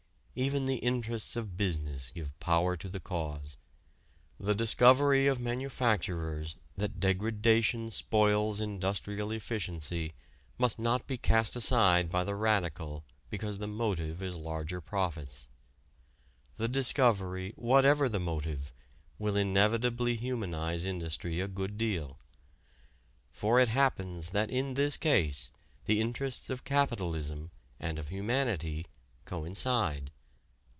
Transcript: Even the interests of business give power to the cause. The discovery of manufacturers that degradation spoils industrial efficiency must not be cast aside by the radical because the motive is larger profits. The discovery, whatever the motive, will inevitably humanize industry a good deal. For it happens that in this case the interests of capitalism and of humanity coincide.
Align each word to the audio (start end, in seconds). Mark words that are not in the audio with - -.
Even 0.33 0.63
the 0.65 0.77
interests 0.77 1.35
of 1.35 1.57
business 1.57 2.09
give 2.09 2.39
power 2.39 2.77
to 2.77 2.87
the 2.87 3.01
cause. 3.01 3.57
The 4.39 4.55
discovery 4.55 5.27
of 5.27 5.41
manufacturers 5.41 6.55
that 6.77 7.01
degradation 7.01 7.91
spoils 7.91 8.61
industrial 8.61 9.33
efficiency 9.33 10.13
must 10.57 10.79
not 10.79 11.05
be 11.05 11.17
cast 11.17 11.57
aside 11.57 12.09
by 12.09 12.23
the 12.23 12.33
radical 12.33 13.03
because 13.29 13.57
the 13.57 13.67
motive 13.67 14.21
is 14.23 14.35
larger 14.37 14.79
profits. 14.79 15.49
The 16.55 16.69
discovery, 16.69 17.51
whatever 17.57 18.07
the 18.07 18.19
motive, 18.21 18.71
will 19.19 19.35
inevitably 19.35 20.15
humanize 20.15 20.85
industry 20.85 21.41
a 21.41 21.49
good 21.49 21.77
deal. 21.77 22.17
For 23.33 23.59
it 23.59 23.67
happens 23.67 24.29
that 24.29 24.49
in 24.49 24.75
this 24.75 24.95
case 24.95 25.51
the 25.85 25.99
interests 25.99 26.49
of 26.49 26.63
capitalism 26.63 27.51
and 27.81 27.99
of 27.99 28.07
humanity 28.07 28.85
coincide. 29.25 30.09